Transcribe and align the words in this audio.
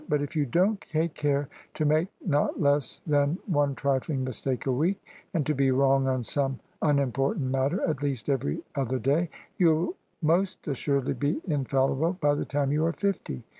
But 0.09 0.23
if 0.23 0.35
you 0.35 0.47
don't 0.47 0.81
take 0.81 1.13
care 1.13 1.47
to 1.75 1.85
make 1.85 2.07
not 2.25 2.59
less 2.59 3.01
than 3.05 3.37
one 3.45 3.75
trifling 3.75 4.23
mistake 4.23 4.65
a 4.65 4.71
week, 4.71 4.99
and 5.31 5.45
to 5.45 5.53
be 5.53 5.69
wrong 5.69 6.07
on 6.07 6.23
some 6.23 6.59
unim 6.81 7.13
portant 7.13 7.51
matter 7.51 7.79
at 7.87 8.01
least 8.01 8.27
every 8.27 8.63
other 8.73 8.97
day, 8.97 9.29
you'll 9.59 9.93
most 10.19 10.67
assuredly 10.67 11.13
be 11.13 11.39
infallible 11.47 12.17
by 12.19 12.33
the 12.33 12.45
time 12.45 12.71
you 12.71 12.83
are 12.83 12.93
fifty. 12.93 13.43